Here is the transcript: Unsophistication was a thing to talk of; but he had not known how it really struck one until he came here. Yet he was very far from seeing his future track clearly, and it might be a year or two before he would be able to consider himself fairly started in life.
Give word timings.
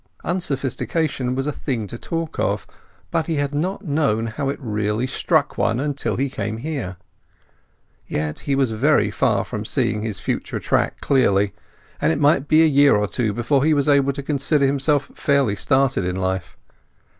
Unsophistication 0.23 1.35
was 1.35 1.45
a 1.45 1.51
thing 1.51 1.85
to 1.85 1.95
talk 1.95 2.39
of; 2.39 2.65
but 3.11 3.27
he 3.27 3.35
had 3.35 3.53
not 3.53 3.85
known 3.85 4.25
how 4.25 4.49
it 4.49 4.59
really 4.59 5.05
struck 5.05 5.59
one 5.59 5.79
until 5.79 6.15
he 6.15 6.27
came 6.27 6.57
here. 6.57 6.97
Yet 8.07 8.39
he 8.39 8.55
was 8.55 8.71
very 8.71 9.11
far 9.11 9.45
from 9.45 9.63
seeing 9.63 10.01
his 10.01 10.19
future 10.19 10.59
track 10.59 11.01
clearly, 11.01 11.53
and 12.01 12.11
it 12.11 12.19
might 12.19 12.47
be 12.47 12.63
a 12.63 12.65
year 12.65 12.95
or 12.95 13.07
two 13.07 13.31
before 13.31 13.63
he 13.63 13.75
would 13.75 13.85
be 13.85 13.91
able 13.91 14.13
to 14.13 14.23
consider 14.23 14.65
himself 14.65 15.11
fairly 15.13 15.55
started 15.55 16.03
in 16.03 16.15
life. 16.15 16.57